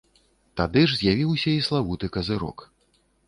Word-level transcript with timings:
Тады 0.59 0.81
ж 0.93 0.97
з'явіўся 1.01 1.49
і 1.59 1.61
славуты 1.67 2.05
казырок. 2.17 2.65